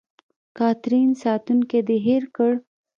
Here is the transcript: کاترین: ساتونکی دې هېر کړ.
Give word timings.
کاترین: 0.57 1.09
ساتونکی 1.21 1.79
دې 1.87 1.97
هېر 2.05 2.23
کړ. 2.35 2.51